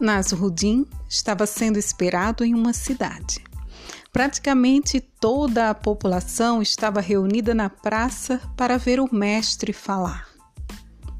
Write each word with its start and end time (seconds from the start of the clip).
Nasruddin 0.00 0.86
estava 1.08 1.44
sendo 1.44 1.76
esperado 1.76 2.44
em 2.44 2.54
uma 2.54 2.72
cidade. 2.72 3.42
Praticamente 4.12 5.00
toda 5.00 5.70
a 5.70 5.74
população 5.74 6.62
estava 6.62 7.00
reunida 7.00 7.54
na 7.54 7.68
praça 7.68 8.40
para 8.56 8.78
ver 8.78 9.00
o 9.00 9.12
mestre 9.12 9.72
falar. 9.72 10.28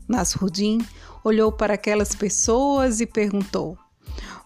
Nasruddin 0.09 0.79
olhou 1.25 1.53
para 1.53 1.75
aquelas 1.75 2.15
pessoas 2.15 3.01
e 3.01 3.07
perguntou: 3.07 3.77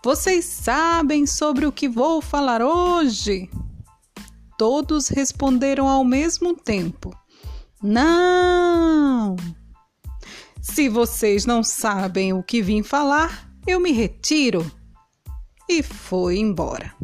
Vocês 0.03 0.45
sabem 0.45 1.27
sobre 1.27 1.67
o 1.67 1.73
que 1.73 1.89
vou 1.89 2.21
falar 2.21 2.63
hoje? 2.63 3.51
Todos 4.59 5.09
responderam 5.09 5.89
ao 5.89 6.05
mesmo 6.05 6.55
tempo: 6.55 7.15
Não! 7.83 9.37
Se 10.61 10.89
vocês 10.89 11.45
não 11.45 11.63
sabem 11.63 12.33
o 12.33 12.43
que 12.43 12.63
vim 12.63 12.83
falar, 12.83 13.52
eu 13.67 13.81
me 13.81 13.93
retiro. 13.93 14.71
E 15.69 15.83
foi 15.83 16.39
embora. 16.39 16.95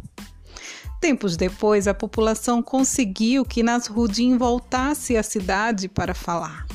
Tempos 0.99 1.37
depois, 1.37 1.87
a 1.87 1.93
população 1.93 2.61
conseguiu 2.61 3.45
que 3.45 3.63
Nasruddin 3.63 4.37
voltasse 4.37 5.15
à 5.15 5.23
cidade 5.23 5.87
para 5.87 6.13
falar. 6.13 6.67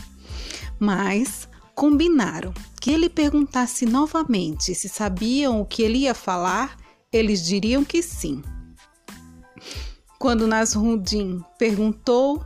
Mas 0.78 1.46
combinaram 1.74 2.52
que 2.80 2.90
ele 2.90 3.08
perguntasse 3.08 3.84
novamente 3.84 4.74
se 4.74 4.88
sabiam 4.88 5.60
o 5.60 5.66
que 5.66 5.82
ele 5.82 5.98
ia 5.98 6.14
falar, 6.14 6.76
eles 7.12 7.44
diriam 7.44 7.84
que 7.84 8.02
sim. 8.02 8.42
Quando 10.18 10.46
Nasruddin 10.46 11.44
perguntou, 11.58 12.42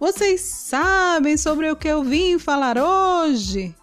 Vocês 0.00 0.40
sabem 0.40 1.36
sobre 1.36 1.70
o 1.70 1.76
que 1.76 1.86
eu 1.86 2.02
vim 2.02 2.38
falar 2.38 2.76
hoje? 2.78 3.74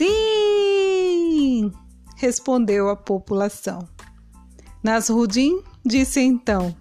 Sim! 0.00 1.70
respondeu 2.16 2.88
a 2.88 2.96
população. 2.96 3.86
Nasruddin 4.82 5.62
disse 5.84 6.20
então: 6.20 6.74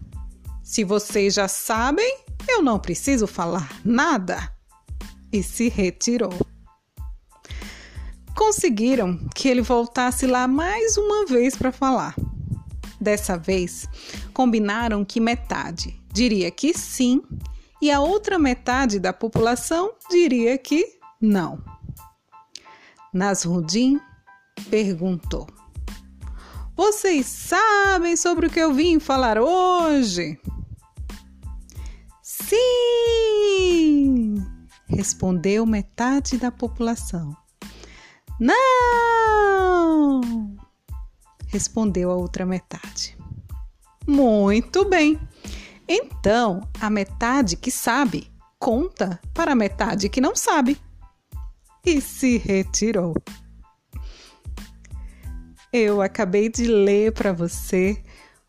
Se 0.64 0.86
vocês 0.86 1.34
já 1.34 1.50
sabem, 1.50 2.18
eu 2.48 2.62
não 2.62 2.80
preciso 2.80 3.28
falar 3.28 3.70
nada. 3.84 4.56
E 5.34 5.44
se 5.44 5.68
retirou. 5.68 6.34
Conseguiram 8.34 9.20
que 9.36 9.50
ele 9.50 9.62
voltasse 9.62 10.26
lá 10.26 10.48
mais 10.48 10.96
uma 10.96 11.26
vez 11.26 11.58
para 11.58 11.74
falar. 11.74 12.16
Dessa 13.02 13.38
vez, 13.38 13.86
combinaram 14.34 15.04
que 15.04 15.20
metade 15.20 16.02
diria 16.14 16.50
que 16.50 16.74
sim 16.74 17.22
e 17.82 17.92
a 17.92 18.00
outra 18.00 18.40
metade 18.40 18.98
da 18.98 19.12
população 19.12 19.92
diria 20.10 20.58
que 20.58 20.98
não. 21.20 21.69
Nasruddin 23.14 24.00
perguntou: 24.70 25.48
Vocês 26.76 27.26
sabem 27.26 28.16
sobre 28.16 28.46
o 28.48 28.50
que 28.50 28.60
eu 28.60 28.74
vim 28.74 29.00
falar 29.00 29.40
hoje? 29.40 30.40
Sim! 32.22 32.60
respondeu 34.88 35.66
metade 35.66 36.38
da 36.38 36.52
população. 36.52 37.36
Não! 38.40 38.56
respondeu 41.48 42.12
a 42.12 42.16
outra 42.16 42.46
metade. 42.46 43.18
Muito 44.08 44.86
bem! 44.86 45.20
Então, 45.88 46.62
a 46.80 46.90
metade 46.90 47.58
que 47.58 47.72
sabe 47.72 48.32
conta 48.60 49.20
para 49.34 49.54
a 49.54 49.56
metade 49.56 50.10
que 50.10 50.22
não 50.22 50.36
sabe 50.36 50.80
e 51.86 52.02
se 52.02 52.38
retirou. 52.38 53.16
Eu 55.72 56.02
acabei 56.02 56.50
de 56.50 56.66
ler 56.66 57.12
para 57.12 57.32
você 57.32 58.02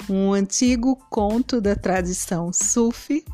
um 0.08 0.32
antigo 0.32 0.96
conto 1.10 1.60
da 1.60 1.76
tradição 1.76 2.52
Sufi 2.52 3.24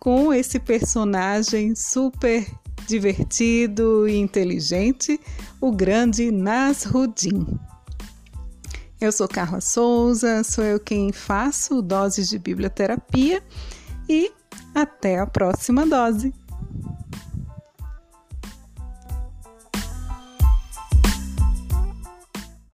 com 0.00 0.32
esse 0.32 0.58
personagem 0.58 1.74
super 1.74 2.46
divertido 2.86 4.08
e 4.08 4.16
inteligente, 4.16 5.20
o 5.60 5.72
grande 5.72 6.30
Nasruddin. 6.30 7.46
Eu 9.00 9.12
sou 9.12 9.28
Carla 9.28 9.60
Souza, 9.60 10.42
sou 10.42 10.64
eu 10.64 10.80
quem 10.80 11.12
faço 11.12 11.82
doses 11.82 12.28
de 12.28 12.38
biblioterapia 12.38 13.42
e 14.08 14.32
até 14.74 15.18
a 15.18 15.26
próxima 15.26 15.86
dose. 15.86 16.32